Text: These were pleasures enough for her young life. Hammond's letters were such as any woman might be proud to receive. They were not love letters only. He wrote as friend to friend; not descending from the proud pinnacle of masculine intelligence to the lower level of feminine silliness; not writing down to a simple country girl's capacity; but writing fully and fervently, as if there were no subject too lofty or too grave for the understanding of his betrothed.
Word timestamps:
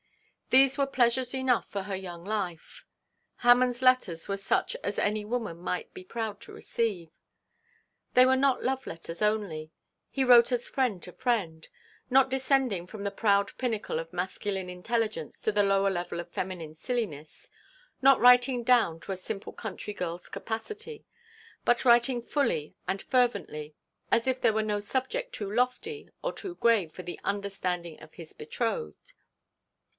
These 0.49 0.79
were 0.79 0.87
pleasures 0.87 1.33
enough 1.33 1.69
for 1.69 1.83
her 1.83 1.95
young 1.95 2.25
life. 2.25 2.83
Hammond's 3.37 3.83
letters 3.83 4.27
were 4.27 4.35
such 4.35 4.75
as 4.83 4.97
any 4.99 5.23
woman 5.23 5.57
might 5.59 5.93
be 5.93 6.03
proud 6.03 6.41
to 6.41 6.51
receive. 6.51 7.09
They 8.15 8.25
were 8.25 8.35
not 8.35 8.63
love 8.63 8.85
letters 8.87 9.21
only. 9.21 9.71
He 10.09 10.23
wrote 10.23 10.51
as 10.51 10.67
friend 10.67 11.01
to 11.03 11.13
friend; 11.13 11.69
not 12.09 12.31
descending 12.31 12.85
from 12.87 13.03
the 13.03 13.11
proud 13.11 13.55
pinnacle 13.59 13.97
of 13.99 14.11
masculine 14.11 14.69
intelligence 14.69 15.39
to 15.43 15.51
the 15.53 15.63
lower 15.63 15.91
level 15.91 16.19
of 16.19 16.31
feminine 16.31 16.75
silliness; 16.75 17.49
not 18.01 18.19
writing 18.19 18.63
down 18.63 18.99
to 19.01 19.11
a 19.13 19.17
simple 19.17 19.53
country 19.53 19.93
girl's 19.93 20.27
capacity; 20.27 21.05
but 21.63 21.85
writing 21.85 22.23
fully 22.23 22.75
and 22.87 23.03
fervently, 23.03 23.75
as 24.11 24.25
if 24.27 24.41
there 24.41 24.51
were 24.53 24.63
no 24.63 24.79
subject 24.81 25.31
too 25.31 25.49
lofty 25.49 26.09
or 26.23 26.33
too 26.33 26.55
grave 26.55 26.91
for 26.91 27.03
the 27.03 27.19
understanding 27.23 28.01
of 28.01 28.15
his 28.15 28.33
betrothed. 28.33 29.13